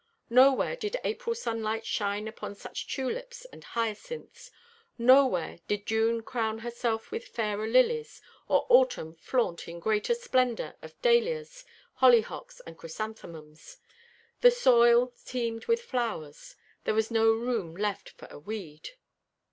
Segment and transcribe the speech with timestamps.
[0.31, 4.49] Nowhere did April sunlight shine upon such tulips and hyacinths,
[4.97, 10.99] nowhere did June crown herself with fairer lilies, or autumn flaunt in greater splendour of
[11.03, 11.65] dahlias,
[11.99, 13.77] hollyhocks, and chrysanthemums.
[14.39, 16.55] The soil teemed with flowers.
[16.83, 18.89] There was no room left for a weed.